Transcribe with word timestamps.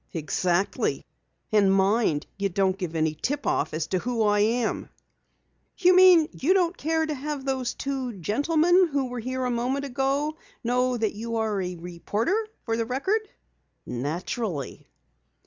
"Exactly. 0.13 1.05
And 1.51 1.71
mind 1.71 2.25
you 2.35 2.49
don't 2.49 2.75
give 2.75 2.95
any 2.95 3.13
tip 3.13 3.45
off 3.45 3.71
as 3.71 3.85
to 3.85 3.99
who 3.99 4.23
I 4.23 4.39
am!" 4.39 4.89
"You 5.77 5.95
mean 5.95 6.27
you 6.31 6.55
don't 6.55 6.75
care 6.75 7.05
to 7.05 7.13
have 7.13 7.45
those 7.45 7.75
two 7.75 8.13
gentlemen 8.13 8.87
who 8.87 9.05
were 9.09 9.19
here 9.19 9.45
a 9.45 9.51
moment 9.51 9.85
ago 9.85 10.37
know 10.63 10.97
that 10.97 11.13
you 11.13 11.35
are 11.35 11.61
a 11.61 11.75
reporter 11.75 12.47
for 12.65 12.75
the 12.75 12.85
Record." 12.87 13.21
"Naturally." 13.85 14.87